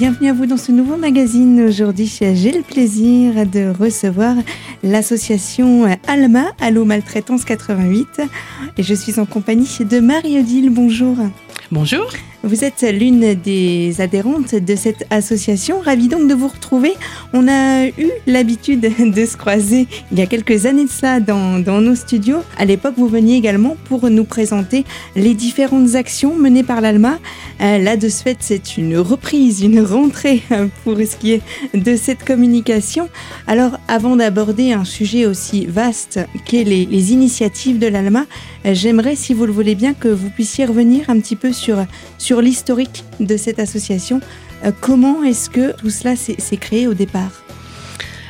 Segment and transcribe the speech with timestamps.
[0.00, 1.60] Bienvenue à vous dans ce nouveau magazine.
[1.60, 4.34] Aujourd'hui, j'ai le plaisir de recevoir
[4.82, 8.22] l'association Alma, Allo Maltraitance 88.
[8.78, 10.70] Et je suis en compagnie de Marie-Odile.
[10.70, 11.18] Bonjour.
[11.70, 12.10] Bonjour.
[12.42, 15.80] Vous êtes l'une des adhérentes de cette association.
[15.80, 16.94] Ravi donc de vous retrouver.
[17.34, 21.80] On a eu l'habitude de se croiser il y a quelques années de cela dans,
[21.82, 22.38] nos studios.
[22.56, 27.18] À l'époque, vous veniez également pour nous présenter les différentes actions menées par l'ALMA.
[27.60, 30.42] Euh, là, de ce fait, c'est une reprise, une rentrée
[30.82, 31.42] pour ce qui est
[31.74, 33.10] de cette communication.
[33.48, 38.24] Alors, avant d'aborder un sujet aussi vaste qu'est les, initiatives de l'ALMA,
[38.64, 41.78] j'aimerais, si vous le voulez bien, que vous puissiez revenir un petit peu sur
[42.30, 44.20] sur l'historique de cette association.
[44.64, 47.42] Euh, comment est-ce que tout cela s'est créé au départ?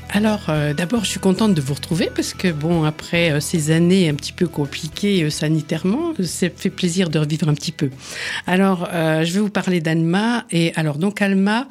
[0.09, 3.71] Alors, euh, d'abord, je suis contente de vous retrouver parce que, bon, après euh, ces
[3.73, 7.91] années un petit peu compliquées sanitairement, ça fait plaisir de revivre un petit peu.
[8.47, 10.47] Alors, je vais vous parler d'Alma.
[10.51, 11.69] Et alors, donc, Alma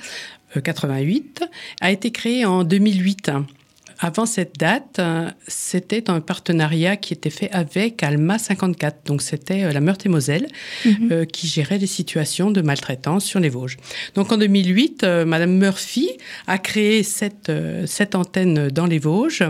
[0.64, 1.46] 88
[1.82, 3.32] a été créée en 2008
[4.02, 9.06] avant cette date, euh, c'était un partenariat qui était fait avec Alma 54.
[9.06, 10.48] Donc, c'était euh, la Meurthe-et-Moselle
[10.86, 11.12] mhm.
[11.12, 13.76] euh, qui gérait les situations de maltraitance sur les Vosges.
[14.16, 16.10] Donc, en 2008, Madame Murphy
[16.48, 17.52] a créé cette,
[17.86, 19.44] cette antenne dans les Vosges.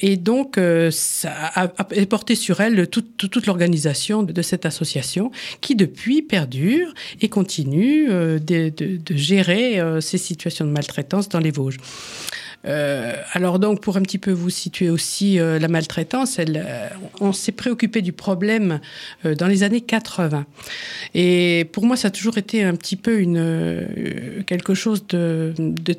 [0.00, 0.58] Et donc,
[0.90, 1.68] ça a,
[2.06, 8.38] porté sur elle toute, toute, l'organisation de, cette association qui, depuis, perdure et continue de,
[8.40, 11.78] de, de gérer ces situations de maltraitance dans les Vosges.
[12.64, 16.88] Euh, alors donc, pour un petit peu vous situer aussi euh, la maltraitance, elle, euh,
[17.20, 18.80] on s'est préoccupé du problème
[19.24, 20.46] dans les années 80.
[21.14, 25.54] Et pour moi, ça a toujours été un petit peu une, quelque chose de,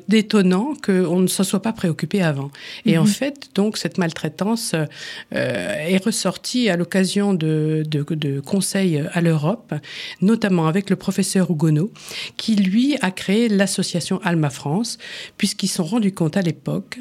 [0.08, 2.50] d'étonnant qu'on ne s'en soit pas préoccupé avant.
[2.86, 3.08] Et en mhm.
[3.08, 4.74] fait, donc, cette maltraitance
[5.32, 9.74] est ressortie à l'occasion de, de, de conseils à l'Europe,
[10.20, 11.92] notamment avec le professeur Hugonot,
[12.36, 14.98] qui lui a créé l'association Alma France,
[15.36, 16.98] puisqu'ils se sont rendus compte à l'époque l'époque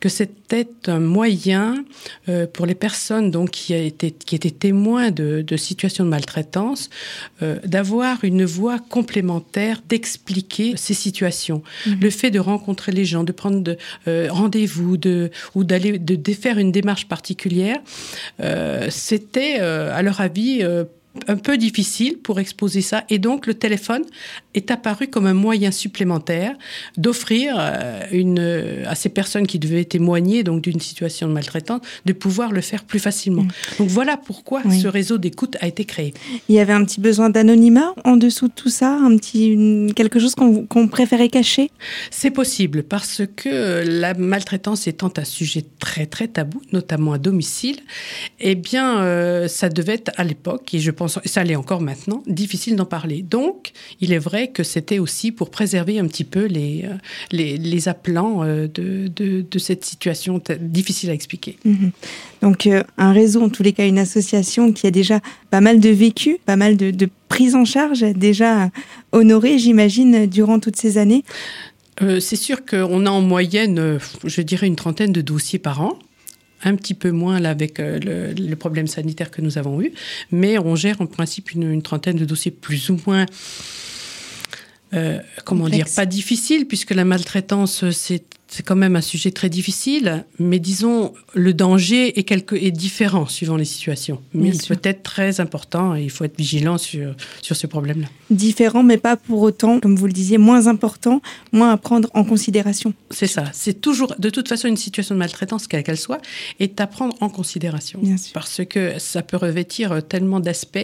[0.00, 1.84] que c'était un moyen
[2.28, 6.08] euh, pour les personnes donc qui, a été, qui étaient témoins de, de situations de
[6.08, 6.88] maltraitance
[7.42, 11.62] euh, d'avoir une voie complémentaire d'expliquer ces situations.
[11.86, 11.98] Mhm.
[12.00, 13.76] Le fait de rencontrer les gens, de prendre
[14.06, 17.78] euh, rendez-vous, de ou d'aller de, de, faire une démarche particulière,
[18.88, 20.62] c'était à leur avis
[21.28, 23.04] un peu difficile pour exposer ça.
[23.10, 24.02] Et donc, le téléphone
[24.54, 26.54] est apparu comme un moyen supplémentaire
[26.96, 32.12] d'offrir euh, une, à ces personnes qui devaient témoigner donc d'une situation de maltraitance de
[32.12, 33.42] pouvoir le faire plus facilement.
[33.42, 33.78] Mm.
[33.78, 36.14] Donc, voilà pourquoi ce réseau d'écoute a été créé.
[36.48, 40.18] Il y avait un petit besoin d'anonymat en dessous de tout ça, un petit, quelque
[40.18, 41.70] chose qu'on préférait cacher?
[42.10, 47.76] C'est possible parce que la maltraitance étant un sujet très, très tabou, notamment à domicile,
[48.40, 52.22] eh bien, euh, ça devait être à l'époque, et je pense ça l'est encore maintenant,
[52.26, 53.22] difficile d'en parler.
[53.22, 56.94] Donc, il est vrai que c'était aussi pour préserver un petit peu les, euh,
[57.30, 61.58] les, les appelants euh, de, de, de, cette situation difficile à expliquer.
[61.64, 61.90] Mhm.
[62.42, 65.20] Donc, euh, un réseau, en tous les cas, une association qui a déjà
[65.50, 68.70] pas mal de vécu, pas mal de, de prise en charge déjà
[69.12, 71.24] honorée, j'imagine, durant toutes ces années.
[72.00, 75.98] Euh, c'est sûr qu'on a en moyenne, je dirais, une trentaine de dossiers par an
[76.64, 79.92] un petit peu moins là avec euh, le, le, problème sanitaire que nous avons eu,
[80.30, 83.26] mais on gère en principe une, une trentaine de dossiers plus ou moins
[84.94, 85.86] euh, comment Complexe.
[85.86, 90.58] dire, pas difficile, puisque la maltraitance, c'est c'est quand même un sujet très difficile, mais
[90.58, 94.20] disons, le danger est, quelque, est différent suivant les situations.
[94.34, 94.76] Mais Bien il sûr.
[94.76, 98.08] peut être très important et il faut être vigilant sur, sur ce problème-là.
[98.30, 102.24] Différent, mais pas pour autant, comme vous le disiez, moins important, moins à prendre en
[102.24, 102.92] considération.
[103.10, 103.44] C'est ça.
[103.54, 106.20] C'est toujours, de toute façon, une situation de maltraitance, quelle qu'elle soit,
[106.60, 108.00] est à prendre en considération.
[108.34, 110.78] Parce que ça peut revêtir tellement d'aspects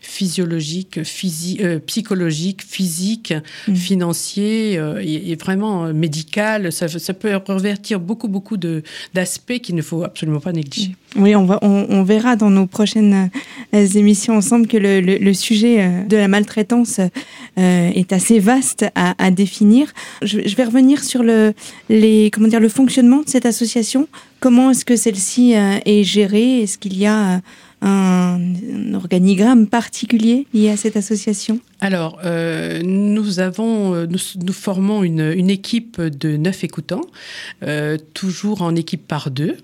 [0.00, 3.32] physiologiques, physi euh, psychologiques, physiques,
[3.68, 3.74] mmh.
[3.76, 6.72] financiers euh, et, et, vraiment euh, médical.
[6.72, 10.94] Ça, ça ça peut revertir beaucoup, beaucoup d'aspects qu'il ne faut absolument pas négliger.
[11.16, 13.30] Oui, on, va, on, verra dans nos prochaines
[13.74, 18.86] euh, émissions ensemble que le, le, sujet euh, de la maltraitance euh, est assez vaste
[18.94, 19.92] à, définir.
[20.22, 21.52] Je, je, vais revenir sur le,
[21.90, 24.08] les, comment dire, le fonctionnement de cette association.
[24.40, 26.62] Comment est-ce que celle-ci est gérée?
[26.62, 27.40] Est-ce qu'il y a
[27.82, 35.32] un, organigramme particulier lié à cette association Alors, euh, nous avons, euh, nous, formons une,
[35.36, 37.02] une équipe de neuf écoutants,
[37.62, 39.56] euh, toujours en équipe par deux.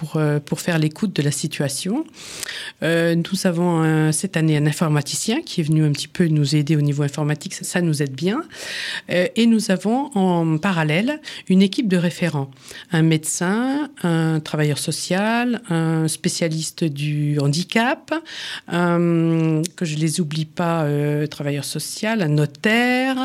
[0.00, 2.06] Pour, euh, pour faire l'écoute de la situation.
[2.80, 6.80] nous avons cette année un informaticien qui est venu un petit peu nous aider au
[6.80, 8.42] niveau informatique, ça, ça nous aide bien.
[9.10, 11.20] et nous avons en parallèle
[11.50, 12.50] une équipe de référents,
[12.92, 18.14] un médecin, un travailleur social, un spécialiste du handicap,
[18.68, 20.86] que je les oublie pas,
[21.30, 23.18] travailleur social, un notaire,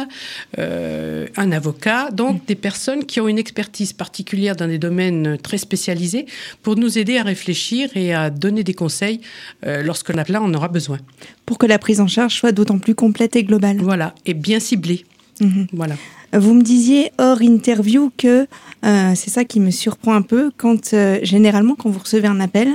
[0.57, 6.25] un avocat, donc des personnes qui ont une expertise particulière dans des domaines très spécialisés
[6.65, 9.21] pour nous aider à réfléchir et à donner des conseils
[9.67, 10.97] euh, lorsque là on aura besoin.
[11.45, 13.77] Pour que la prise en charge soit d'autant plus complète et globale.
[13.77, 15.06] Voilà, et bien ciblée.
[15.41, 15.67] Mhm.
[15.73, 15.95] Voilà.
[16.33, 18.47] Vous me disiez hors interview que
[18.83, 22.39] euh, c'est ça qui me surprend un peu quand euh, généralement quand vous recevez un
[22.39, 22.69] appel,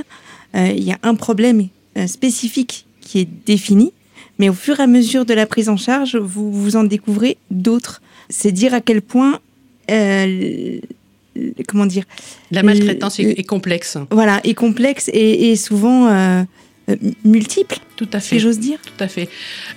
[0.53, 1.67] il y a un problème
[2.07, 3.93] spécifique qui est défini,
[4.37, 7.37] mais au fur et à mesure de la prise en charge, vous, vous en découvrez
[7.51, 8.01] d'autres.
[8.29, 9.39] C'est dire à quel point
[11.67, 12.03] comment dire
[12.51, 13.97] La maltraitance est, complexe.
[14.11, 16.07] Voilà, est complexe et, souvent
[16.91, 17.77] euh, euh, multiple.
[17.95, 18.35] Tout à fait.
[18.35, 18.79] Si j'ose dire.
[18.81, 19.29] Tout à fait.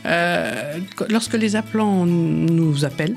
[0.06, 0.78] Euh,
[1.10, 3.16] lorsque les appelants nous appellent,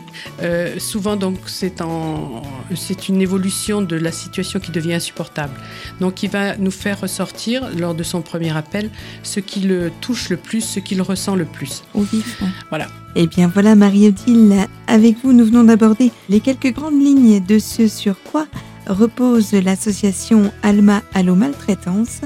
[0.79, 2.41] souvent donc c'est en
[2.75, 5.53] c'est une évolution de la situation qui devient insupportable.
[6.01, 8.89] Donc il va nous faire ressortir lors de son premier appel
[9.23, 11.83] ce qui le touche le plus, ce qu'il ressent le plus.
[11.93, 12.41] Au vif.
[12.69, 12.87] Voilà.
[13.15, 17.87] Eh bien voilà Marie-Odile, avec vous nous venons d'aborder les quelques grandes lignes de ce
[17.87, 18.47] sur quoi
[18.89, 22.21] repose l'association Alma Allo Maltraitance,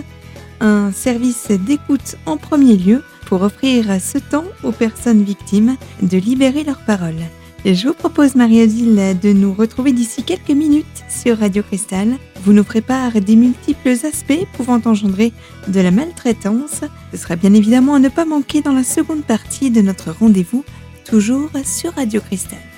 [0.61, 6.63] un service d'écoute en premier lieu pour offrir ce temps aux personnes victimes de libérer
[6.63, 7.19] leur parole.
[7.65, 12.15] Je vous propose, Marie-Odile, de nous retrouver d'ici quelques minutes sur Radio Cristal.
[12.43, 15.31] Vous nous prépare des multiples aspects pouvant engendrer
[15.67, 16.81] de la maltraitance.
[17.11, 20.65] Ce sera bien évidemment à ne pas manquer dans la seconde partie de notre rendez-vous,
[21.05, 22.70] toujours sur Radio Cristal.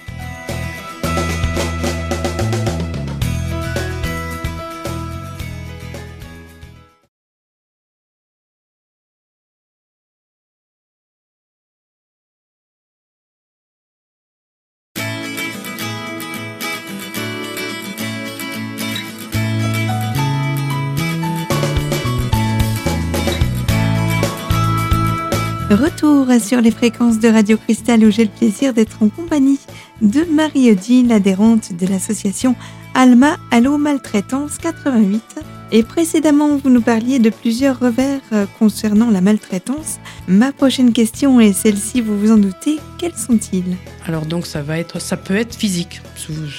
[25.74, 29.60] Retour sur les fréquences de Radio Cristal où j'ai le plaisir d'être en compagnie
[30.04, 32.56] de Marie-Odile, adhérente de l'association
[32.94, 35.63] Alma Allo Maltraitance 88.
[35.72, 40.00] Et précédemment, vous nous parliez de plusieurs revers euh, concernant la maltraitance.
[40.28, 43.76] Ma prochaine question est celle-ci, vous vous en doutez, quels sont-ils?
[44.06, 46.02] Alors donc ça va être, ça peut être physique.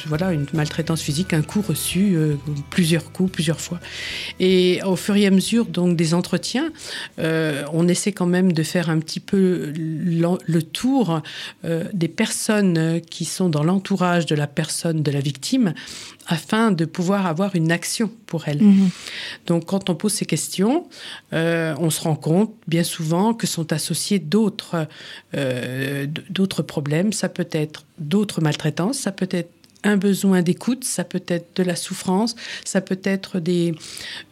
[0.07, 2.35] Voilà, une maltraitance physique, un coup reçu, euh,
[2.71, 3.79] plusieurs coups, plusieurs fois.
[4.41, 6.71] Et au fur et à mesure donc des entretiens,
[7.19, 11.23] euh, on essaie quand même de faire un petit peu le tour
[11.63, 15.75] des personnes qui sont dans l'entourage de la personne, de la victime,
[16.27, 18.63] afin de pouvoir avoir une action pour elle.
[18.63, 18.91] Mhm.
[19.47, 20.89] Donc quand on pose ces questions,
[21.33, 24.87] euh, on se rend compte bien souvent que sont associés d'autres
[25.35, 27.13] euh, d'autres problèmes.
[27.13, 29.51] Ça peut être d'autres maltraitances, ça peut être
[29.85, 32.35] un besoin d'écoute, ça peut être de la souffrance,
[32.65, 33.75] ça peut être des,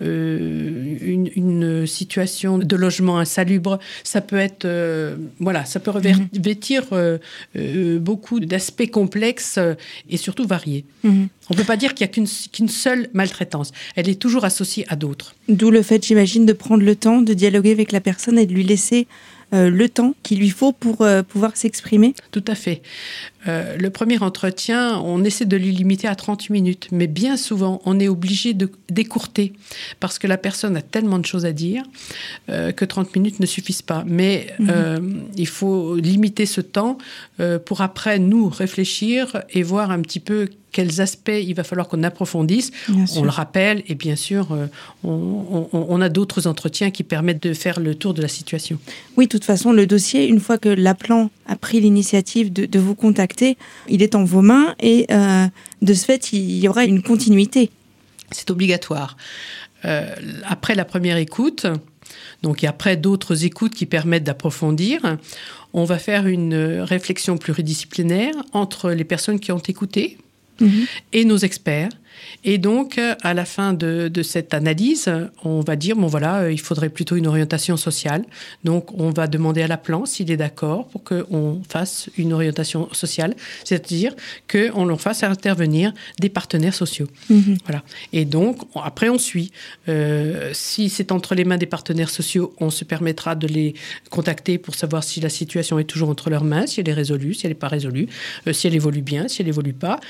[0.00, 0.96] euh,
[1.36, 7.18] une, situation de logement insalubre, ça peut être, euh, voilà, ça peut revêtir mhm.
[7.56, 9.58] euh, beaucoup d'aspects complexes
[10.08, 10.84] et surtout variés.
[11.04, 11.28] Mhm.
[11.50, 13.72] On ne peut pas dire qu'il n'y a qu'une seule maltraitance.
[13.94, 15.34] Elle est toujours associée à d'autres.
[15.48, 18.54] D'où le fait, j'imagine, de prendre le temps de dialoguer avec la personne et de
[18.54, 19.06] lui laisser
[19.52, 22.80] le temps qu'il lui faut pour pouvoir s'exprimer Tout à fait.
[23.48, 27.80] Euh, le premier entretien, on essaie de le limiter à 30 minutes, mais bien souvent,
[27.84, 29.54] on est obligé de d'écourter
[30.00, 31.82] parce que la personne a tellement de choses à dire
[32.50, 34.04] euh, que 30 minutes ne suffisent pas.
[34.06, 34.68] Mais mhm.
[34.70, 34.98] euh,
[35.36, 36.98] il faut limiter ce temps
[37.64, 42.02] pour après nous réfléchir et voir un petit peu quels aspects il va falloir qu'on
[42.02, 42.70] approfondisse.
[43.16, 44.56] On le rappelle et bien sûr,
[45.02, 48.78] on, a d'autres entretiens qui permettent de faire le tour de la situation.
[49.16, 52.94] Oui, de toute façon, le dossier, une fois que l'appelant a pris l'initiative de, vous
[52.94, 53.31] contacter,
[53.88, 55.46] il est en vos mains et euh,
[55.80, 57.70] de ce fait, il y aura une continuité.
[58.30, 59.16] C'est obligatoire.
[59.84, 61.66] Euh, après la première écoute,
[62.42, 65.18] donc et après d'autres écoutes qui permettent d'approfondir,
[65.72, 70.18] on va faire une réflexion pluridisciplinaire entre les personnes qui ont écouté
[70.60, 70.86] mhm.
[71.12, 71.90] et nos experts
[72.44, 75.10] et donc, euh, à la fin de, cette analyse,
[75.44, 78.24] on va dire, bon voilà, euh, il faudrait plutôt une orientation sociale.
[78.64, 82.92] Donc, on va demander à la plan s'il est d'accord pour qu'on fasse une orientation
[82.92, 84.14] sociale, c'est-à-dire
[84.50, 87.08] qu'on leur fasse intervenir des partenaires sociaux.
[87.30, 87.58] Mhm.
[87.64, 87.82] Voilà.
[88.12, 89.52] Et donc, après, on suit.
[89.88, 93.74] Euh, si c'est entre les mains des partenaires sociaux, on se permettra de les
[94.10, 97.34] contacter pour savoir si la situation est toujours entre leurs mains, si elle est résolue,
[97.34, 98.08] si elle n'est pas résolue,
[98.50, 100.00] si elle évolue bien, si elle évolue pas.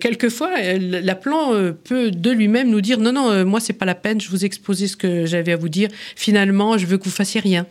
[0.00, 3.72] quelquefois, la plan plan euh, peut de lui-même nous dire non, non, euh, moi, c'est
[3.72, 5.88] pas la peine, je vous ai exposé ce que j'avais à vous dire.
[6.16, 7.66] Finalement, je veux que vous fassiez rien.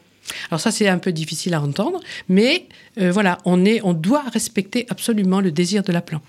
[0.50, 2.00] Alors ça, c'est un peu difficile à entendre,
[2.30, 6.22] mais voilà, on, est, on doit respecter absolument le désir de la plan.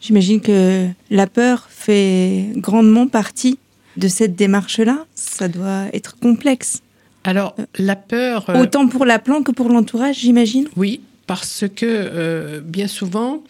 [0.00, 3.58] J'imagine que la peur fait grandement partie
[3.96, 5.04] de cette démarche-là.
[5.14, 6.80] Ça doit être complexe.
[7.24, 8.48] Alors, la peur...
[8.54, 13.44] Autant pour la plan que pour l'entourage, j'imagine Oui, parce que euh, bien souvent,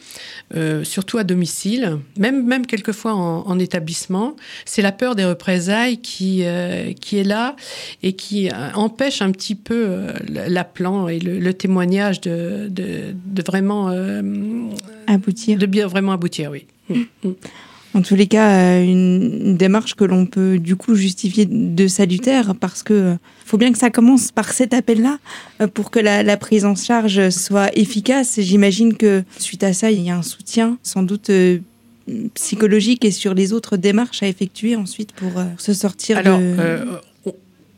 [0.54, 6.42] euh, surtout à domicile, même, même quelquefois en, établissement, c'est la peur des représailles qui,
[6.44, 7.56] euh, qui est là
[8.02, 13.88] et qui empêche un petit peu l'appelant et le, témoignage de, de, vraiment
[15.06, 15.56] aboutir.
[15.56, 16.66] De bien vraiment aboutir, oui.
[16.90, 17.34] Mm, mm
[17.94, 22.54] en tous les cas, euh, une, démarche que l'on peut du coup justifier de salutaire
[22.54, 25.18] parce que euh, faut bien que ça commence par cet appel-là
[25.60, 28.38] euh, pour que la, prise en charge soit efficace.
[28.40, 31.30] J'imagine que suite à ça, il y a un soutien sans doute
[32.34, 37.00] psychologique et sur les autres démarches à effectuer ensuite pour se sortir Alors, de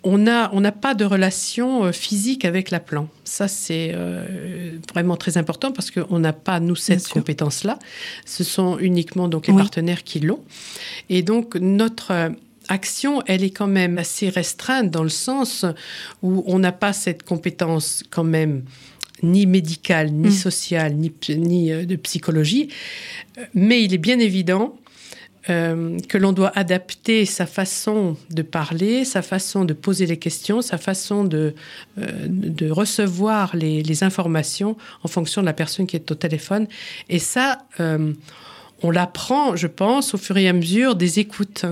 [0.04, 3.08] on n'a on pas de relation euh, physique avec la plante.
[3.24, 7.78] Ça, c'est euh, vraiment très important parce qu'on n'a pas, nous, cette compétence-là.
[8.24, 10.40] Ce sont uniquement donc les partenaires qui l'ont.
[11.08, 12.30] Et donc, notre euh,
[12.68, 15.64] action, elle est quand même assez restreinte dans le sens
[16.22, 18.64] où on n'a pas cette compétence quand même
[19.22, 20.32] ni médicale, ni mm.
[20.32, 22.68] sociale, ni, ni de psychologie.
[23.54, 24.74] Mais il est bien évident
[25.50, 30.62] euh, que l'on doit adapter sa façon de parler, sa façon de poser les questions,
[30.62, 31.54] sa façon de,
[31.98, 36.68] euh, de recevoir les, informations en fonction de la personne qui est au téléphone.
[37.08, 38.12] Et ça, euh,
[38.84, 41.66] on l'apprend, je pense, au fur et à mesure des écoutes.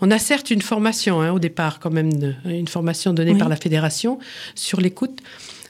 [0.00, 3.56] On a certes une formation hein, au départ, quand même, une formation donnée par la
[3.56, 4.18] fédération
[4.54, 5.20] sur l'écoute,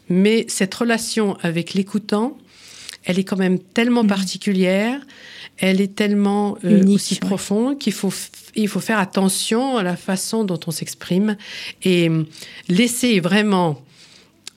[0.09, 2.39] mais cette relation avec l'écoutant,
[3.05, 4.09] elle est quand même tellement mmh.
[4.09, 5.01] particulière
[5.59, 8.13] elle est tellement euh, aussi profonde qu'il faut,
[8.55, 11.37] il faut faire attention à la façon dont on s'exprime
[11.83, 12.25] et euh,
[12.69, 13.81] laisser vraiment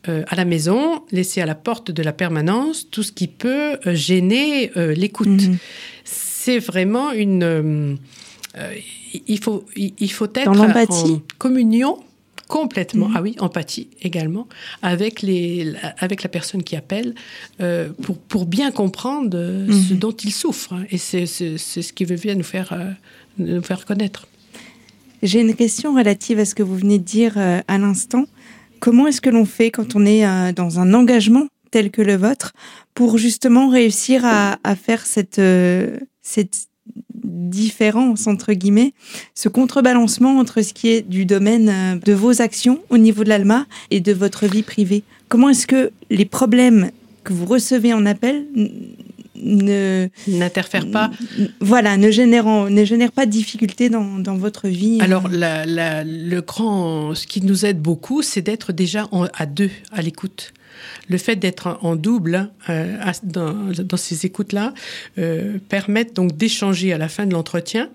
[0.07, 3.77] euh, à la maison, laisser à la porte de la permanence tout ce qui peut
[3.85, 5.27] gêner l'écoute.
[5.27, 5.57] Mhm.
[6.03, 7.97] C'est vraiment une...
[9.27, 11.99] il, faut, il, faut être en communion
[12.47, 13.15] complètement, mhm.
[13.15, 14.47] ah oui, empathie également,
[14.81, 17.15] avec, les, avec la personne qui appelle
[17.61, 19.99] euh, pour, pour bien comprendre euh, ce mhm.
[19.99, 20.73] dont il souffre.
[20.73, 20.85] Hein.
[20.89, 22.91] et c'est ce qui veut bien nous faire, euh,
[23.37, 24.27] nous faire connaître.
[25.23, 28.25] J'ai une question relative à ce que vous venez de dire à l'instant.
[28.79, 32.53] Comment est-ce que l'on fait quand on est dans un engagement tel que le vôtre
[32.93, 35.41] pour justement réussir à, à faire cette,
[36.21, 36.67] cette
[37.23, 38.93] différence, entre guillemets,
[39.33, 43.29] ce contrebalancement entre ce qui est du domaine euh, de vos actions au niveau de
[43.29, 45.03] l'ALMA et de votre vie privée.
[45.27, 46.91] Comment est-ce que les problèmes
[47.23, 48.45] que vous recevez en appel
[49.35, 51.11] ne n'interfèrent pas.
[51.59, 54.99] Voilà, ne génèrent, ne génèrent pas de difficultés dans, dans votre vie.
[55.01, 55.03] Euh.
[55.03, 60.53] Alors, le grand, ce qui nous aide beaucoup, c'est d'être déjà à deux à l'écoute
[61.07, 64.73] le fait d'être en double euh, dans, ces écoutes-là
[65.17, 67.89] euh, permettent donc d'échanger à la fin de l'entretien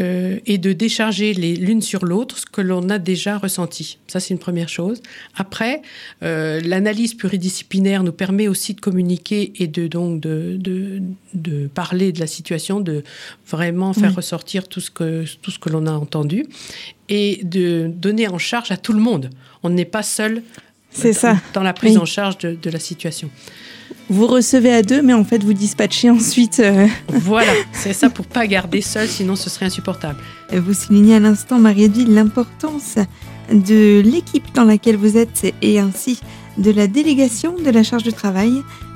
[0.00, 3.98] euh, et de décharger l'une sur l'autre ce que l'on a déjà ressenti.
[4.06, 5.02] Ça, c'est une première chose.
[5.36, 5.82] Après,
[6.20, 10.58] l'analyse pluridisciplinaire nous permet aussi de communiquer et de donc de,
[11.34, 13.02] de, parler de la situation, de
[13.48, 16.46] vraiment faire ressortir tout ce que, tout ce que l'on a entendu
[17.08, 19.30] et de donner en charge à tout le monde.
[19.62, 20.42] On n'est pas seul
[20.94, 21.36] c'est ça.
[21.52, 23.28] Dans la prise en charge de, la situation.
[24.08, 26.60] Vous recevez à deux, mais en fait, vous dispatchez ensuite.
[26.60, 26.86] Euh.
[27.08, 30.18] Voilà, c'est ça pour pas garder seul, sinon ce serait insupportable.
[30.52, 32.96] Vous soulignez à l'instant, Marie-Odile, l'importance
[33.52, 36.20] de l'équipe dans laquelle vous êtes et ainsi
[36.58, 38.52] de la délégation de la charge de travail,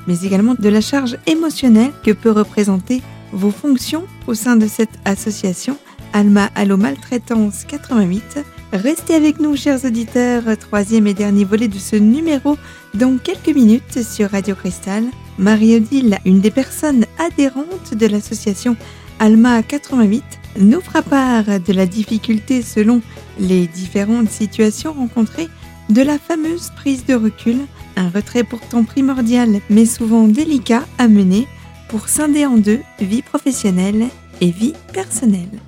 [0.07, 3.03] mais également de la charge émotionnelle que peut représenter
[3.33, 5.77] vos fonctions au sein de cette association
[6.13, 8.39] Alma Allo Maltraitance 88
[8.73, 12.59] Restez avec nous, chers auditeurs, troisième et dernier volet de ce numéro
[12.93, 15.05] dans quelques minutes sur Radio Cristal.
[15.39, 18.77] Marie-Odile, une des personnes adhérentes de l'association
[19.21, 20.23] Alma 88,
[20.61, 23.01] nous fera part de la difficulté selon
[23.41, 25.49] les différentes situations rencontrées
[25.89, 27.57] de la fameuse prise de recul,
[27.97, 31.47] un retrait pourtant primordial mais souvent délicat à mener
[31.89, 34.09] pour scinder en deux vie professionnelle
[34.43, 35.59] et vie personnelle.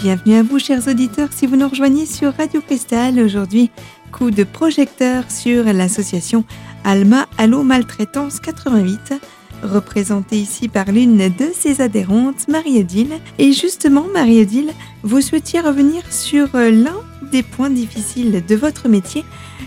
[0.00, 3.18] Bienvenue à vous, chers auditeurs, si vous nous rejoignez sur Radio Cristal.
[3.18, 3.70] Aujourd'hui,
[4.10, 6.44] coup de projecteur sur l'association
[6.84, 9.14] Alma Allo Maltraitance 88,
[9.62, 13.18] représentée ici par l'une de ses adhérentes, Marie-Odile.
[13.38, 14.70] Et justement, Marie-Odile,
[15.02, 19.24] vous souhaitiez revenir sur l'un des points difficiles de votre métier,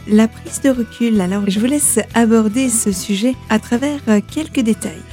[0.07, 1.19] la prise de recul.
[1.21, 4.01] Alors, je vous laisse aborder ce sujet à travers
[4.31, 5.03] quelques détails.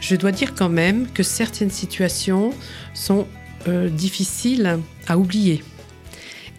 [0.00, 2.50] Je dois dire quand même que certaines situations
[2.94, 3.26] sont
[3.68, 5.62] euh, difficiles à oublier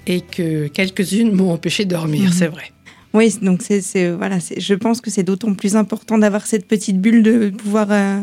[0.06, 2.32] et que quelques-unes m'ont empêché de dormir, mhm.
[2.32, 2.72] c'est vrai.
[3.14, 7.24] Oui, donc c'est voilà, je pense que c'est d'autant plus important d'avoir cette petite bulle
[7.24, 8.22] de pouvoir euh,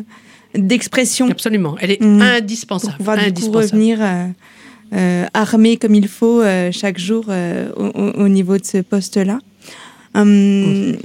[0.55, 1.29] d'expression.
[1.31, 2.23] Absolument, elle est mhm.
[2.23, 2.93] indispensable.
[2.93, 3.65] Pour pouvoir indispensable.
[3.65, 3.99] revenir
[4.93, 7.27] euh, armé comme il faut chaque jour
[7.77, 9.39] au, niveau de ce poste-là.
[10.15, 10.97] Hum,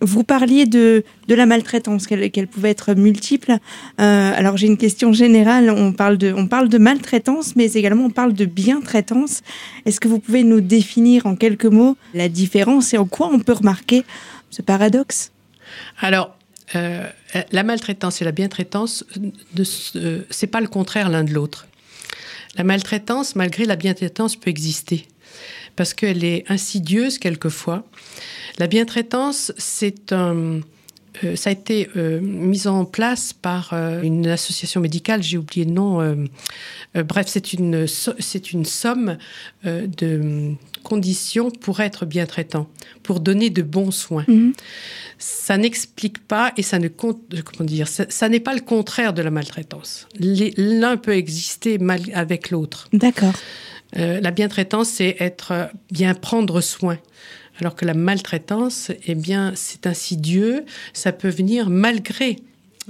[0.00, 3.52] vous parliez de, de la maltraitance, qu'elle pouvait être multiple.
[3.52, 5.70] Euh, alors j'ai une question générale.
[5.70, 9.42] On parle, de, on parle de maltraitance, mais également on parle de bien-traitance.
[9.86, 13.40] Est-ce que vous pouvez nous définir en quelques mots la différence et en quoi on
[13.40, 14.04] peut remarquer
[14.50, 15.32] ce paradoxe?
[16.00, 16.36] Alors,
[16.74, 17.04] euh,
[17.50, 19.04] la maltraitance et la bien-traitance,
[19.96, 21.66] euh, c'est pas le contraire l'un de l'autre.
[22.56, 25.06] La maltraitance, malgré la bien-traitance, peut exister
[25.78, 27.84] parce qu'elle est insidieuse quelquefois.
[28.58, 30.60] La bientraitance, c'est un...
[31.24, 35.64] Euh, ça a été euh, mis en place par euh, une association médicale, j'ai oublié
[35.64, 36.26] le nom.
[36.94, 39.18] bref, c'est une, c'est une somme
[39.64, 42.68] de conditions pour être bien traitant,
[43.04, 44.24] pour donner de bons soins.
[44.26, 44.54] Mhm.
[45.18, 49.22] Ça n'explique pas et ça ne compte, comment dire, ça, n'est pas le contraire de
[49.22, 50.08] la maltraitance.
[50.18, 52.88] L'un peut exister mal avec l'autre.
[52.92, 53.34] D'accord.
[53.94, 56.98] La bientraitance, c'est être bien prendre soin.
[57.60, 62.36] Alors que la maltraitance, eh bien, c'est insidieux, ça peut venir malgré,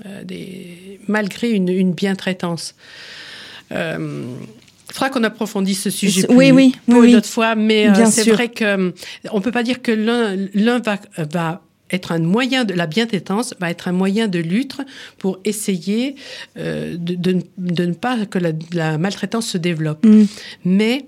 [0.04, 2.74] euh, des, malgré une, une bientraitance.
[3.72, 4.34] Euh,
[4.88, 8.06] il faudra qu'on approfondisse ce sujet plus, oui, oui, pour une autre fois, mais euh,
[8.10, 8.92] c'est vrai que
[9.30, 13.70] on peut pas dire que l'un va, va être un moyen de la bientraitance va
[13.70, 14.76] être un moyen de lutte
[15.18, 16.16] pour essayer
[16.56, 20.04] de, de, de, ne pas que la, la maltraitance se développe.
[20.04, 20.24] Mm.
[20.64, 21.06] Mais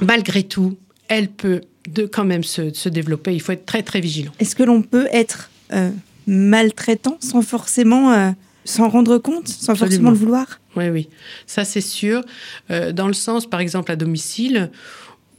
[0.00, 0.76] malgré tout,
[1.08, 3.34] elle peut de quand même se, développer.
[3.34, 4.32] Il faut être très très vigilant.
[4.38, 5.90] Est-ce que l'on peut être euh,
[6.26, 8.30] maltraitant sans forcément euh,
[8.64, 10.60] s'en rendre compte, sans forcément le vouloir?
[10.76, 11.08] Oui, oui,
[11.46, 12.22] ça c'est sûr.
[12.70, 14.70] Euh, dans le sens, par exemple, à domicile,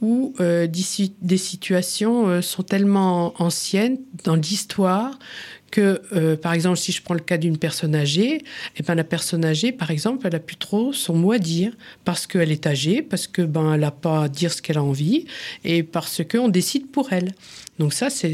[0.00, 5.18] où des situations sont tellement anciennes dans l'histoire
[5.70, 8.42] que, euh, par exemple, si je prends le cas d'une personne âgée,
[8.76, 11.72] eh ben, la personne âgée, par exemple, elle a plus trop son mot à dire
[12.04, 14.82] parce qu'elle est âgée, parce que ben, elle n'a pas à dire ce qu'elle a
[14.82, 15.26] envie
[15.64, 17.34] et parce qu'on décide pour elle.
[17.78, 18.32] Donc ça, c'est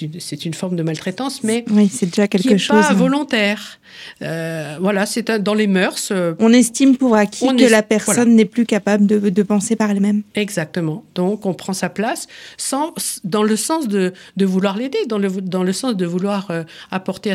[0.00, 0.12] une,
[0.44, 2.80] une forme de maltraitance, mais oui, c'est déjà quelque qui chose.
[2.80, 2.94] Pas hein.
[2.94, 3.80] volontaire.
[4.22, 6.10] Euh, voilà, c'est dans les mœurs.
[6.12, 9.90] Euh, on estime pour acquis que la personne n'est plus capable de, de penser par
[9.90, 10.22] elle-même.
[10.34, 11.04] Exactement.
[11.14, 15.28] Donc on prend sa place sans, dans le sens de, de vouloir l'aider, dans le,
[15.28, 17.34] dans le sens de vouloir euh, apporter à,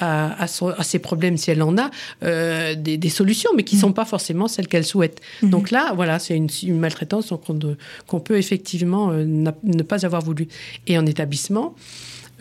[0.00, 1.90] à, à, ses problèmes, si elle en a,
[2.74, 3.82] des, des, solutions, mais qui ne mmh.
[3.82, 5.20] sont pas forcément celles qu'elle souhaite.
[5.42, 5.50] Mmh.
[5.50, 7.32] Donc là, voilà, c'est une, une, maltraitance
[8.06, 10.39] qu'on peut effectivement ne pas avoir voulu
[10.86, 11.74] et en établissement.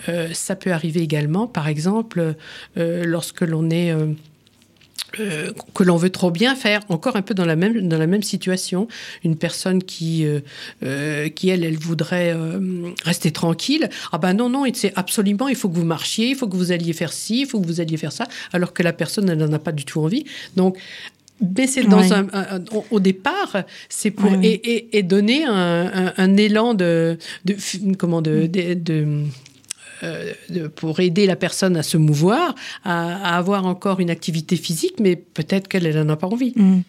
[0.08, 2.36] Euh, ça peut arriver également, par exemple,
[2.78, 7.46] euh, lorsque l'on est euh, que l'on veut trop bien faire, encore un peu dans
[7.46, 8.88] la même, dans la même situation.
[9.24, 10.24] Une personne qui,
[11.36, 12.38] qui elle, elle voudrait
[13.04, 13.90] rester tranquille.
[14.12, 16.72] Ah ben non, non, c'est absolument, il faut que vous marchiez, il faut que vous
[16.72, 19.40] alliez faire ci, il faut que vous alliez faire ça, alors que la personne, elle
[19.40, 20.26] n'en a pas du tout envie.
[20.56, 20.78] Donc,
[21.42, 22.28] baisser dans un,
[22.92, 27.56] au départ, c'est pour et, et, donner un, un, élan de, de
[27.98, 29.26] comment de, de,
[30.04, 34.96] euh, de pour aider la personne à se mouvoir, à, avoir encore une activité physique,
[35.00, 36.54] mais peut-être qu'elle n'en a pas envie.
[36.56, 36.82] Mm.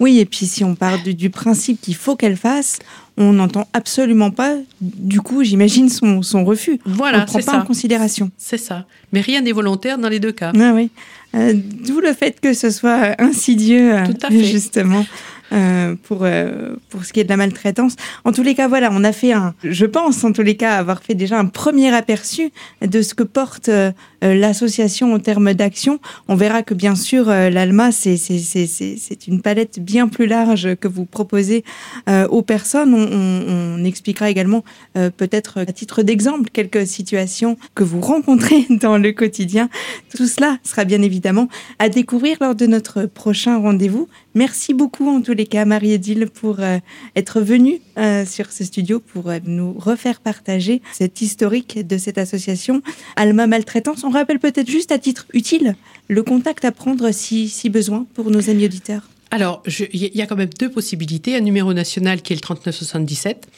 [0.00, 2.78] Oui, et puis si on part du, principe qu'il faut qu'elle fasse,
[3.16, 6.80] on n'entend absolument pas, du coup, j'imagine, son, son, refus.
[6.84, 8.30] Voilà, on ne prend pas en considération.
[8.38, 8.86] C'est ça.
[9.12, 10.52] Mais rien n'est volontaire dans les deux cas.
[10.58, 10.90] Ah oui.
[11.34, 14.44] Euh, d'où le fait que ce soit insidieux, Tout à fait.
[14.44, 15.04] justement.
[15.52, 17.96] Euh, pour, euh, pour ce qui est de la maltraitance.
[18.24, 20.76] En tous les cas, voilà, on a fait un, je pense en tous les cas
[20.76, 25.98] avoir fait déjà un premier aperçu de ce que porte euh, l'association en termes d'action.
[26.28, 31.64] On verra que bien sûr, l'ALMA, c'est une palette bien plus large que vous proposez
[32.06, 32.94] aux personnes.
[32.94, 39.68] On, expliquera également peut-être à titre d'exemple quelques situations que vous rencontrez dans le quotidien.
[40.16, 44.08] Tout cela sera bien évidemment à découvrir lors de notre prochain rendez-vous.
[44.34, 46.78] Merci beaucoup en tous les cas, Marie-Edile, pour euh,
[47.16, 52.16] être venue euh, sur ce studio pour euh, nous refaire partager cette historique de cette
[52.16, 52.82] association
[53.16, 54.04] Alma Maltraitance.
[54.12, 55.74] Rappelle peut-être juste à titre utile
[56.08, 59.08] le contact à prendre si, si besoin pour nos amis auditeurs.
[59.30, 61.36] alors, il y a quand même deux possibilités.
[61.36, 63.48] Un numéro national qui est le 3977,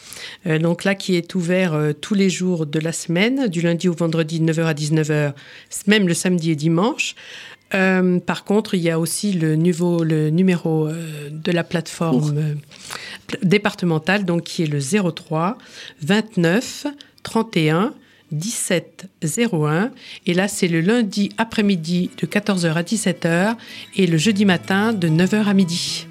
[0.47, 3.89] euh, donc là qui est ouvert euh, tous les jours de la semaine, du lundi
[3.89, 5.33] au vendredi de 9h à 19h,
[5.89, 7.17] même le samedi et dimanche.
[7.75, 12.57] Euh, par contre, il y a aussi le, nouveau, le numéro de la plateforme
[13.43, 15.59] départementale, donc qui est le 03
[16.03, 16.87] 29
[17.25, 17.95] 31
[18.35, 19.91] 1701.
[20.27, 23.57] Et là, c'est le lundi après-midi de 14h à 17h
[23.97, 26.07] et le jeudi matin de 9h à midi.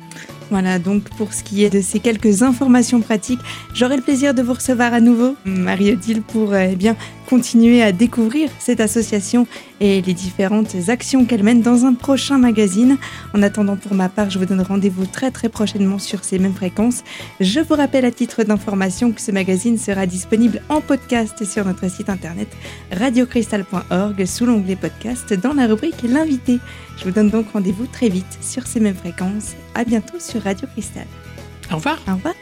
[0.50, 3.40] Voilà, donc pour ce qui est de ces quelques informations pratiques,
[3.74, 6.96] j'aurai le plaisir de vous recevoir à nouveau, Marie-Odile, pour eh bien
[7.34, 9.48] continuer à découvrir cette association
[9.80, 13.00] et les différentes actions qu'elle mène dans un prochain magazine.
[13.34, 16.54] En attendant, pour ma part, je vous donne rendez-vous très très prochainement sur ces mêmes
[16.54, 17.04] fréquences.
[17.40, 21.90] Je vous rappelle à titre d'information que ce magazine sera disponible en podcast sur notre
[21.90, 22.50] site internet
[22.92, 26.60] radiocristal.org sous l'onglet podcast dans la rubrique L'invité.
[27.00, 29.54] Je vous donne donc rendez-vous très vite sur ces mêmes fréquences.
[29.74, 31.08] À bientôt sur Radio Cristal.
[31.72, 31.98] Au revoir.
[32.08, 32.36] Au revoir.